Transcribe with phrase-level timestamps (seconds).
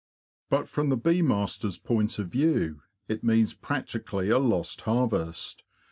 [0.49, 5.61] But from the bee master's point of view it means practically a lost harvest.